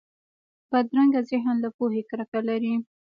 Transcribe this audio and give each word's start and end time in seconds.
بدرنګه 0.71 1.21
ذهن 1.29 1.55
له 1.63 1.69
پوهې 1.77 2.01
کرکه 2.09 2.39
لري 2.49 2.73